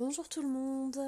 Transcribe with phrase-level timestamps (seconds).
[0.00, 0.98] Bonjour tout le monde.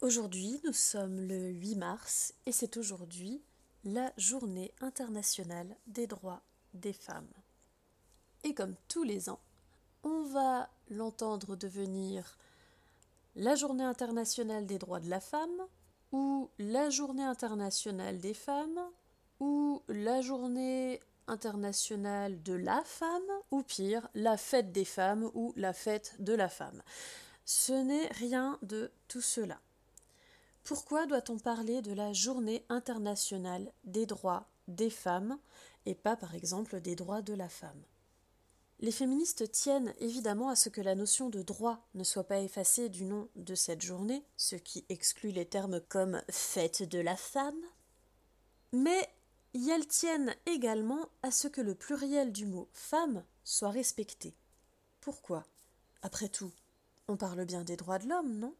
[0.00, 3.42] Aujourd'hui, nous sommes le 8 mars et c'est aujourd'hui
[3.84, 6.40] la journée internationale des droits
[6.72, 7.28] des femmes.
[8.42, 9.40] Et comme tous les ans,
[10.04, 12.38] on va l'entendre devenir
[13.36, 15.66] la journée internationale des droits de la femme
[16.10, 18.80] ou la journée internationale des femmes
[19.38, 23.20] ou la journée internationale de la femme
[23.50, 26.82] ou pire, la fête des femmes ou la fête de la femme.
[27.52, 29.60] Ce n'est rien de tout cela.
[30.62, 35.36] Pourquoi doit-on parler de la journée internationale des droits des femmes
[35.84, 37.82] et pas par exemple des droits de la femme?
[38.78, 42.88] Les féministes tiennent évidemment à ce que la notion de droit ne soit pas effacée
[42.88, 47.60] du nom de cette journée, ce qui exclut les termes comme fête de la femme,
[48.70, 49.12] mais
[49.54, 54.36] elles tiennent également à ce que le pluriel du mot femme soit respecté.
[55.00, 55.44] Pourquoi?
[56.02, 56.52] Après tout,
[57.10, 58.54] on parle bien des droits de l'homme, non?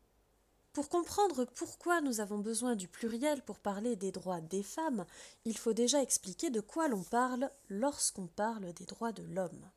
[0.73, 5.07] Pour comprendre pourquoi nous avons besoin du pluriel pour parler des droits des femmes,
[5.45, 9.71] il faut déjà expliquer de quoi l'on parle lorsqu'on parle des droits de l'homme.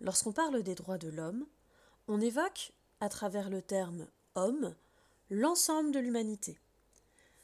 [0.00, 1.46] Lorsqu'on parle des droits de l'homme,
[2.06, 4.74] on évoque, à travers le terme homme,
[5.30, 6.58] l'ensemble de l'humanité.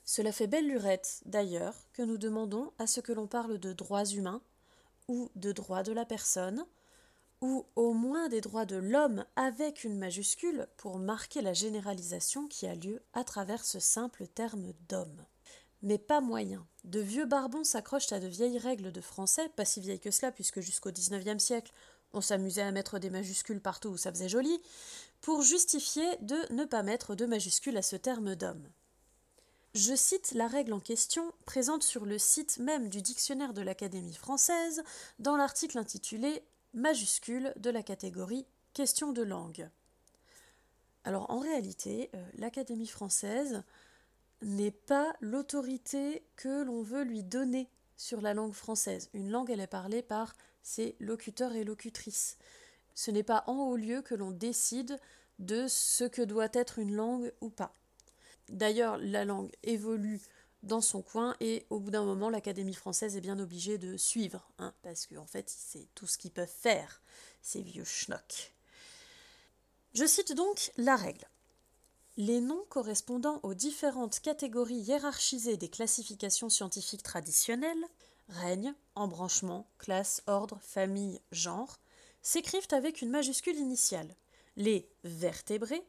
[0.05, 4.07] Cela fait belle lurette, d'ailleurs, que nous demandons à ce que l'on parle de droits
[4.07, 4.43] humains,
[5.09, 6.67] ou de droits de la personne,
[7.41, 12.67] ou au moins des droits de l'homme avec une majuscule pour marquer la généralisation qui
[12.67, 15.25] a lieu à travers ce simple terme d'homme.
[15.83, 16.67] Mais pas moyen.
[16.85, 20.31] De vieux barbons s'accrochent à de vieilles règles de français, pas si vieilles que cela,
[20.33, 21.73] puisque jusqu'au XIXe siècle,
[22.13, 24.61] on s'amusait à mettre des majuscules partout où ça faisait joli,
[25.21, 28.69] pour justifier de ne pas mettre de majuscules à ce terme d'homme.
[29.75, 34.15] Je cite la règle en question, présente sur le site même du dictionnaire de l'Académie
[34.15, 34.83] française,
[35.21, 36.43] dans l'article intitulé
[36.75, 39.69] majuscule de la catégorie question de langue.
[41.05, 43.63] Alors en réalité, euh, l'Académie française
[44.43, 49.11] n'est pas l'autorité que l'on veut lui donner sur la langue française.
[49.13, 52.39] Une langue, elle est parlée par ses locuteurs et locutrices.
[52.95, 54.99] Ce n'est pas en haut lieu que l'on décide
[55.39, 57.75] de ce que doit être une langue ou pas.
[58.49, 60.21] D'ailleurs, la langue évolue
[60.63, 64.47] dans son coin et au bout d'un moment l'Académie française est bien obligée de suivre,
[64.59, 67.01] hein, parce qu'en fait c'est tout ce qu'ils peuvent faire,
[67.43, 68.53] ces vieux schnocks.
[69.95, 71.27] Je cite donc la règle.
[72.17, 77.85] Les noms correspondant aux différentes catégories hiérarchisées des classifications scientifiques traditionnelles,
[78.29, 81.79] règne, embranchement, classe, ordre, famille, genre,
[82.23, 84.15] s'écrivent avec une majuscule initiale.
[84.57, 85.85] Les vertébrés,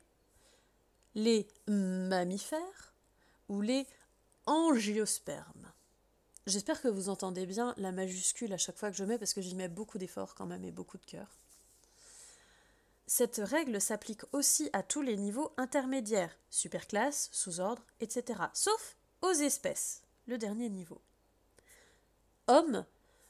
[1.15, 2.93] les mammifères
[3.49, 3.85] ou les
[4.45, 5.71] angiosperme.
[6.47, 9.41] J'espère que vous entendez bien la majuscule à chaque fois que je mets parce que
[9.41, 11.27] j'y mets beaucoup d'efforts quand même et beaucoup de cœur.
[13.05, 20.03] Cette règle s'applique aussi à tous les niveaux intermédiaires, superclasse, sous-ordre, etc., sauf aux espèces,
[20.27, 21.01] le dernier niveau.
[22.47, 22.85] Homme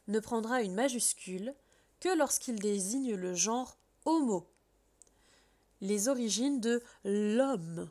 [0.07, 1.55] ne prendra une majuscule
[1.99, 4.47] que lorsqu'il désigne le genre homo,
[5.81, 7.89] les origines de l'homme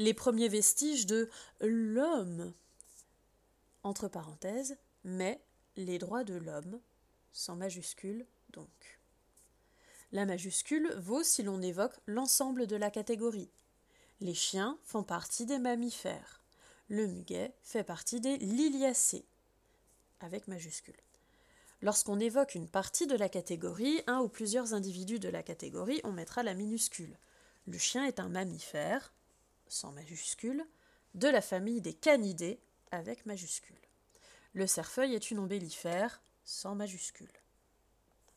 [0.00, 1.28] les premiers vestiges de
[1.60, 2.54] l'homme.
[3.82, 5.42] Entre parenthèses, mais
[5.76, 6.80] les droits de l'homme,
[7.32, 9.00] sans majuscule donc.
[10.12, 13.50] La majuscule vaut si l'on évoque l'ensemble de la catégorie.
[14.20, 16.42] Les chiens font partie des mammifères.
[16.88, 19.26] Le muguet fait partie des liliacées,
[20.20, 20.96] avec majuscule.
[21.82, 26.12] Lorsqu'on évoque une partie de la catégorie, un ou plusieurs individus de la catégorie, on
[26.12, 27.18] mettra la minuscule.
[27.66, 29.12] Le chien est un mammifère,
[29.70, 30.66] sans majuscule,
[31.14, 32.60] de la famille des canidés
[32.90, 33.76] avec majuscule.
[34.52, 37.32] Le cerfeuil est une ombellifère sans majuscule.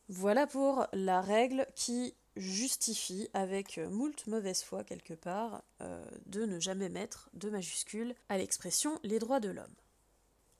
[0.08, 6.58] Voilà pour la règle qui justifie, avec moult mauvaise foi quelque part, euh, de ne
[6.60, 9.74] jamais mettre de majuscule à l'expression les droits de l'homme.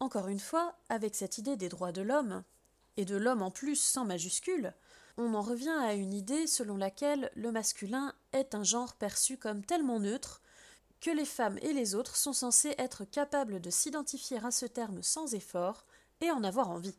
[0.01, 2.43] Encore une fois, avec cette idée des droits de l'homme,
[2.97, 4.73] et de l'homme en plus sans majuscule,
[5.17, 9.65] on en revient à une idée selon laquelle le masculin est un genre perçu comme
[9.65, 10.43] tellement neutre
[11.05, 15.03] que les femmes et les autres sont censées être capables de s'identifier à ce terme
[15.03, 15.85] sans effort
[16.23, 16.95] et en avoir envie.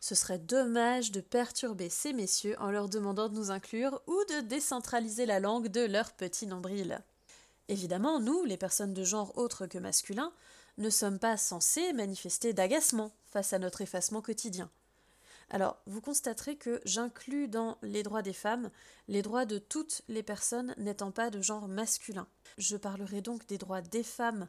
[0.00, 4.40] Ce serait dommage de perturber ces messieurs en leur demandant de nous inclure ou de
[4.40, 7.00] décentraliser la langue de leur petit nombril.
[7.68, 10.32] Évidemment, nous, les personnes de genre autre que masculin,
[10.78, 14.68] ne sommes pas censés manifester d'agacement face à notre effacement quotidien.
[15.50, 18.70] Alors, vous constaterez que j'inclus dans les droits des femmes
[19.06, 22.26] les droits de toutes les personnes n'étant pas de genre masculin.
[22.58, 24.48] Je parlerai donc des droits des femmes,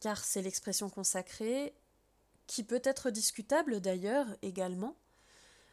[0.00, 1.74] car c'est l'expression consacrée,
[2.46, 4.96] qui peut être discutable d'ailleurs également,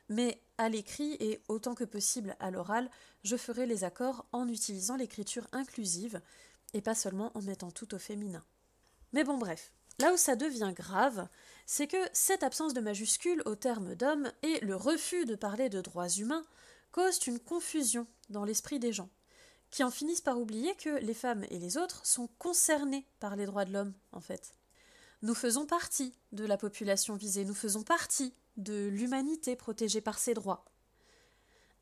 [0.09, 2.89] mais à l'écrit et autant que possible à l'oral,
[3.23, 6.21] je ferai les accords en utilisant l'écriture inclusive
[6.73, 8.43] et pas seulement en mettant tout au féminin.
[9.13, 11.27] Mais bon bref, là où ça devient grave,
[11.65, 15.81] c'est que cette absence de majuscule au terme d'homme et le refus de parler de
[15.81, 16.45] droits humains
[16.91, 19.09] causent une confusion dans l'esprit des gens,
[19.71, 23.45] qui en finissent par oublier que les femmes et les autres sont concernés par les
[23.45, 24.53] droits de l'homme, en fait.
[25.21, 30.33] Nous faisons partie de la population visée, nous faisons partie de l'humanité protégée par ses
[30.33, 30.65] droits.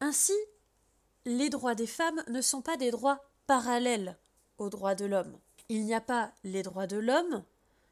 [0.01, 0.33] Ainsi,
[1.25, 4.18] les droits des femmes ne sont pas des droits parallèles
[4.57, 5.38] aux droits de l'homme.
[5.69, 7.44] Il n'y a pas les droits de l'homme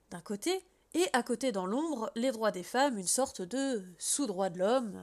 [0.09, 0.63] d'un côté
[0.93, 5.01] et à côté dans l'ombre les droits des femmes, une sorte de sous-droit de l'homme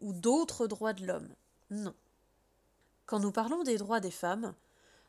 [0.00, 1.28] ou, d'autres droits de l'homme.
[1.70, 1.94] Non.
[3.06, 4.54] Quand nous parlons des droits des femmes,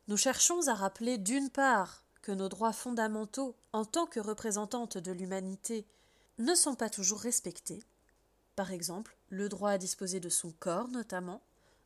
[0.07, 5.11] nous cherchons à rappeler d'une part que nos droits fondamentaux en tant que représentantes de
[5.11, 5.85] l'humanité
[6.37, 7.83] ne sont pas toujours respectés.
[8.55, 11.41] Par exemple, le droit à disposer de son corps notamment.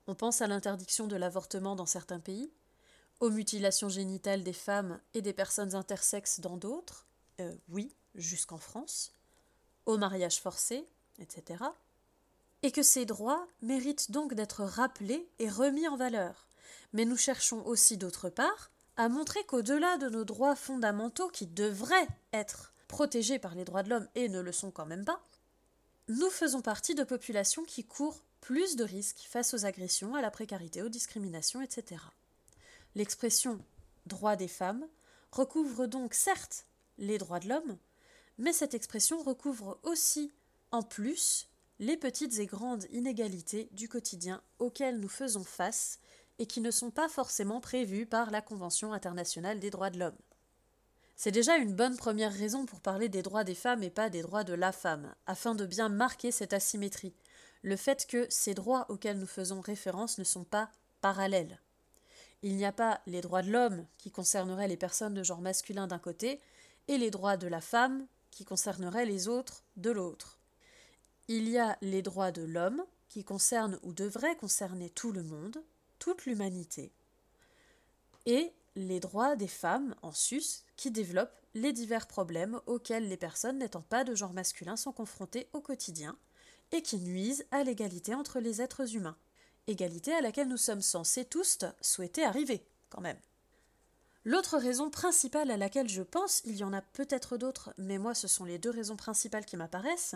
[0.07, 2.51] On pense à l'interdiction de l'avortement dans certains pays,
[3.19, 7.05] aux mutilations génitales des femmes et des personnes intersexes dans d'autres,
[7.39, 9.13] euh, oui, jusqu'en France,
[9.85, 10.87] au mariage forcé,
[11.19, 11.63] etc.
[12.63, 16.47] Et que ces droits méritent donc d'être rappelés et remis en valeur.
[16.93, 22.07] Mais nous cherchons aussi d'autre part à montrer qu'au-delà de nos droits fondamentaux qui devraient
[22.33, 25.21] être protégés par les droits de l'homme et ne le sont quand même pas,
[26.09, 30.31] nous faisons partie de populations qui courent plus de risques face aux agressions, à la
[30.31, 32.01] précarité, aux discriminations, etc.
[32.95, 33.59] L'expression
[34.05, 34.85] droit des femmes
[35.31, 36.65] recouvre donc certes
[36.97, 37.77] les droits de l'homme,
[38.37, 40.33] mais cette expression recouvre aussi,
[40.71, 41.47] en plus,
[41.79, 45.99] les petites et grandes inégalités du quotidien auxquelles nous faisons face
[46.37, 50.17] et qui ne sont pas forcément prévues par la Convention internationale des droits de l'homme.
[51.15, 54.21] C'est déjà une bonne première raison pour parler des droits des femmes et pas des
[54.21, 57.13] droits de la femme, afin de bien marquer cette asymétrie,
[57.61, 60.69] le fait que ces droits auxquels nous faisons référence ne sont pas
[61.01, 61.59] parallèles.
[62.41, 65.87] Il n'y a pas les droits de l'homme qui concerneraient les personnes de genre masculin
[65.87, 66.39] d'un côté
[66.87, 70.38] et les droits de la femme qui concerneraient les autres de l'autre.
[71.29, 75.63] Il y a les droits de l'homme qui concernent ou devraient concerner tout le monde,
[75.99, 76.91] toute l'humanité,
[78.25, 83.59] et les droits des femmes en sus qui développent les divers problèmes auxquels les personnes
[83.59, 86.17] n'étant pas de genre masculin sont confrontées au quotidien
[86.71, 89.17] et qui nuisent à l'égalité entre les êtres humains
[89.67, 93.19] égalité à laquelle nous sommes censés tous souhaiter arriver, quand même.
[94.25, 98.15] L'autre raison principale à laquelle je pense, il y en a peut-être d'autres, mais moi
[98.15, 100.15] ce sont les deux raisons principales qui m'apparaissent,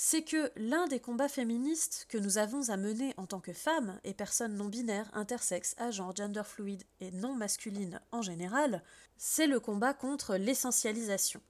[0.00, 3.98] c'est que l'un des combats féministes que nous avons à mener en tant que femmes
[4.04, 8.84] et personnes non binaires, intersexes, agents, gender fluide et non masculines en général,
[9.16, 11.40] c'est le combat contre l'essentialisation.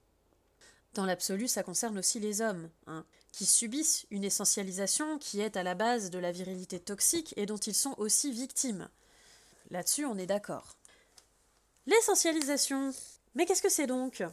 [0.95, 2.71] Dans l'absolu, ça concerne aussi les hommes.
[2.87, 7.45] Hein qui subissent une essentialisation qui est à la base de la virilité toxique et
[7.45, 8.89] dont ils sont aussi victimes.
[9.69, 10.75] Là-dessus, on est d'accord.
[11.85, 12.95] L'essentialisation.
[13.35, 14.23] Mais qu'est-ce que c'est donc?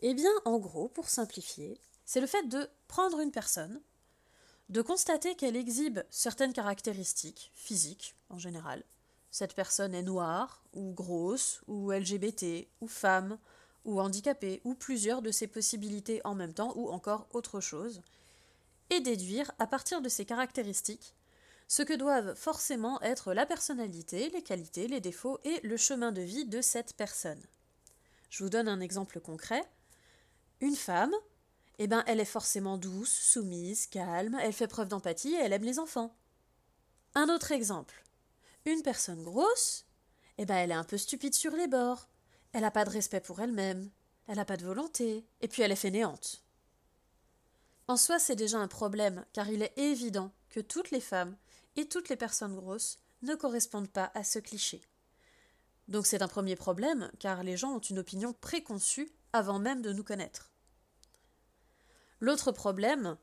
[0.00, 3.80] Eh bien, en gros, pour simplifier, c'est le fait de prendre une personne,
[4.68, 8.82] de constater qu'elle exhibe certaines caractéristiques, physiques en général.
[9.30, 13.38] Cette personne est noire, ou grosse, ou LGBT, ou femme,
[13.84, 18.02] ou handicapée, ou plusieurs de ces possibilités en même temps, ou encore autre chose,
[18.90, 21.14] et déduire, à partir de ces caractéristiques,
[21.68, 26.20] ce que doivent forcément être la personnalité, les qualités, les défauts et le chemin de
[26.20, 27.42] vie de cette personne.
[28.28, 29.62] Je vous donne un exemple concret.
[30.60, 31.14] Une femme,
[31.82, 35.64] eh ben, elle est forcément douce, soumise, calme, elle fait preuve d'empathie et elle aime
[35.64, 36.14] les enfants.
[37.16, 38.04] Un autre exemple.
[38.66, 39.84] Une personne grosse,
[40.38, 42.08] eh ben, elle est un peu stupide sur les bords.
[42.52, 43.90] Elle n'a pas de respect pour elle-même.
[44.28, 45.26] Elle n'a pas de volonté.
[45.40, 46.44] Et puis elle est fainéante.
[47.88, 51.36] En soi, c'est déjà un problème, car il est évident que toutes les femmes
[51.74, 54.82] et toutes les personnes grosses ne correspondent pas à ce cliché.
[55.88, 59.92] Donc c'est un premier problème, car les gens ont une opinion préconçue avant même de
[59.92, 60.51] nous connaître.
[62.22, 63.16] L'autre problème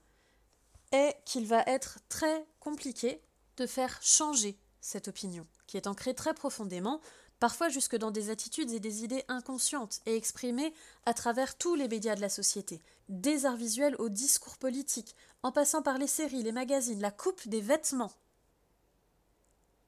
[0.91, 3.21] est qu'il va être très compliqué
[3.55, 6.99] de faire changer cette opinion, qui est ancrée très profondément
[7.39, 10.73] parfois jusque dans des attitudes et des idées inconscientes et exprimées
[11.05, 15.53] à travers tous les médias de la société, des arts visuels au discours politique, en
[15.53, 18.11] passant par les séries, les magazines, la coupe des vêtements.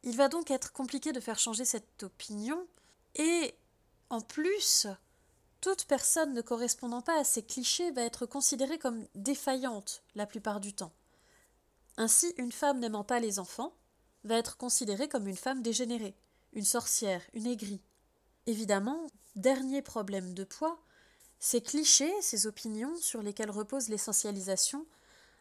[0.03, 2.65] Il va donc être compliqué de faire changer cette opinion,
[3.15, 3.53] et
[4.09, 4.87] en plus,
[5.61, 10.59] toute personne ne correspondant pas à ces clichés va être considérée comme défaillante la plupart
[10.59, 10.91] du temps.
[11.97, 13.73] Ainsi, une femme n'aimant pas les enfants
[14.23, 16.15] va être considérée comme une femme dégénérée
[16.53, 17.81] une sorcière, une aigrie.
[18.45, 20.79] Évidemment, dernier problème de poids,
[21.39, 24.85] ces clichés, ces opinions sur lesquelles repose l'essentialisation,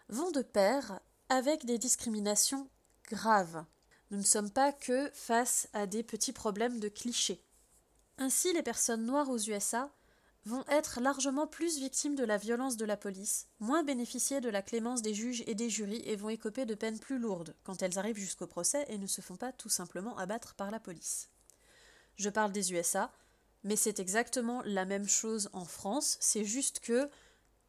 [0.08, 2.68] vont de pair avec des discriminations
[3.08, 3.64] graves.
[4.10, 7.42] Nous ne sommes pas que face à des petits problèmes de clichés.
[8.18, 9.90] Ainsi, les personnes noires aux USA
[10.46, 14.62] vont être largement plus victimes de la violence de la police, moins bénéficier de la
[14.62, 17.98] clémence des juges et des jurys et vont écoper de peines plus lourdes quand elles
[17.98, 21.28] arrivent jusqu'au procès et ne se font pas tout simplement abattre par la police.
[22.16, 23.12] Je parle des USA,
[23.64, 27.10] mais c'est exactement la même chose en France, c'est juste que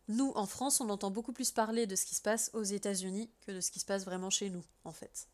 [0.08, 3.30] nous, en France, on entend beaucoup plus parler de ce qui se passe aux États-Unis
[3.46, 5.28] que de ce qui se passe vraiment chez nous, en fait.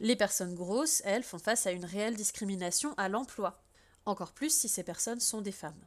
[0.00, 3.62] Les personnes grosses, elles, font face à une réelle discrimination à l'emploi,
[4.04, 5.86] encore plus si ces personnes sont des femmes.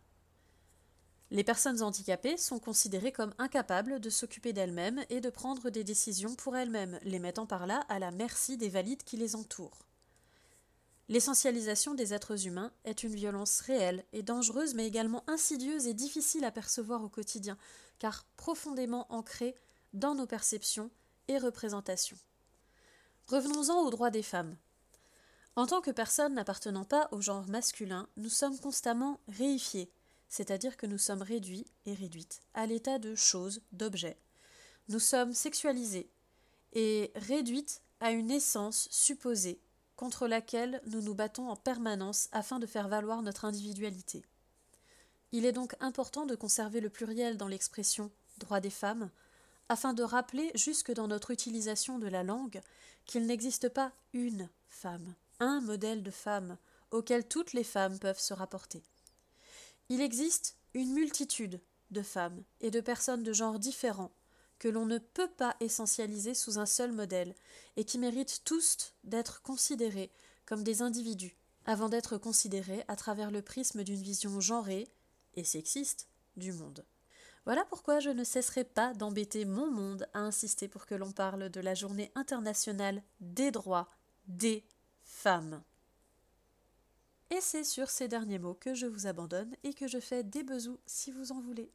[1.30, 6.36] Les personnes handicapées sont considérées comme incapables de s'occuper d'elles-mêmes et de prendre des décisions
[6.36, 9.88] pour elles-mêmes, les mettant par là à la merci des valides qui les entourent.
[11.10, 16.46] L'essentialisation des êtres humains est une violence réelle et dangereuse, mais également insidieuse et difficile
[16.46, 17.58] à percevoir au quotidien,
[18.00, 19.56] car profondément ancrée
[19.94, 20.92] dans nos perceptions
[21.28, 22.18] et représentations.
[23.28, 24.56] Revenons-en aux droits des femmes.
[25.56, 29.92] En tant que personnes n'appartenant pas au genre masculin, nous sommes constamment réifiés,
[30.30, 34.18] c'est-à-dire que nous sommes réduits et réduites à l'état de choses, d'objets.
[34.90, 36.10] Nous sommes sexualisés
[36.74, 39.60] et réduites à une essence supposée
[39.96, 44.24] contre laquelle nous nous battons en permanence afin de faire valoir notre individualité.
[45.32, 49.10] Il est donc important de conserver le pluriel dans l'expression droit des femmes,
[49.70, 52.62] afin de rappeler jusque dans notre utilisation de la langue
[53.06, 56.58] qu'il n'existe pas une femme, un modèle de femme
[56.92, 58.84] auquel toutes les femmes peuvent se rapporter.
[59.90, 64.12] Il existe une multitude de femmes et de personnes de genres différents
[64.60, 67.36] que l'on ne peut pas essentialiser sous un seul modèle
[67.76, 70.12] et qui méritent tous d'être considérés
[70.46, 74.88] comme des individus avant d'être considérés à travers le prisme d'une vision genrée
[75.36, 76.86] et sexiste du monde.
[77.46, 81.50] Voilà pourquoi je ne cesserai pas d'embêter mon monde à insister pour que l'on parle
[81.50, 83.90] de la journée internationale des droits
[84.28, 84.66] des
[85.04, 85.62] femmes.
[87.30, 90.44] Et c'est sur ces derniers mots que je vous abandonne et que je fais des
[90.44, 91.72] besous si vous en voulez.